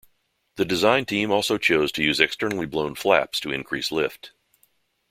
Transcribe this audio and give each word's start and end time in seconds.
The 0.55 0.65
design 0.65 1.05
team 1.05 1.29
also 1.29 1.59
chose 1.59 1.91
to 1.91 2.03
use 2.03 2.19
externally 2.19 2.65
blown 2.65 2.95
flaps 2.95 3.39
to 3.41 3.51
increase 3.51 3.91
lift. 3.91 4.31